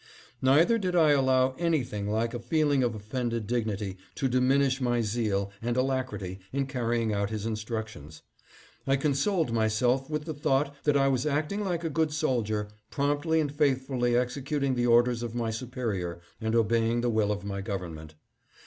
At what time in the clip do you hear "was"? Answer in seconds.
11.07-11.27